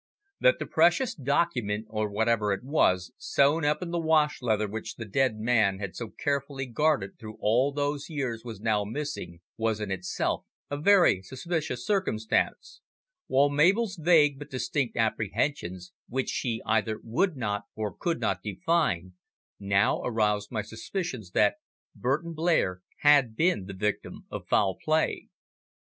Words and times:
That 0.39 0.57
the 0.57 0.65
precious 0.65 1.13
document, 1.13 1.85
or 1.87 2.09
whatever 2.09 2.51
it 2.53 2.63
was, 2.63 3.11
sewn 3.19 3.63
up 3.63 3.83
in 3.83 3.91
the 3.91 3.99
wash 3.99 4.41
leather 4.41 4.67
which 4.67 4.95
the 4.95 5.05
dead 5.05 5.37
man 5.37 5.77
had 5.77 5.95
so 5.95 6.07
carefully 6.09 6.65
guarded 6.65 7.19
through 7.19 7.37
all 7.39 7.71
those 7.71 8.09
years 8.09 8.43
was 8.43 8.59
now 8.59 8.83
missing 8.83 9.41
was, 9.57 9.79
in 9.79 9.91
itself, 9.91 10.43
a 10.71 10.77
very 10.77 11.21
suspicious 11.21 11.85
circumstance, 11.85 12.81
while 13.27 13.49
Mabel's 13.51 13.95
vague 13.95 14.39
but 14.39 14.49
distinct 14.49 14.97
apprehensions, 14.97 15.91
which 16.09 16.29
she 16.31 16.63
either 16.65 16.99
would 17.03 17.37
not 17.37 17.65
or 17.75 17.93
could 17.95 18.19
not 18.19 18.41
define, 18.41 19.13
now 19.59 20.01
aroused 20.01 20.51
my 20.51 20.63
suspicions 20.63 21.29
that 21.29 21.57
Burton 21.95 22.33
Blair 22.33 22.81
had 23.01 23.35
been 23.35 23.65
the 23.65 23.75
victim 23.75 24.25
of 24.31 24.47
foul 24.47 24.79
play. 24.83 25.29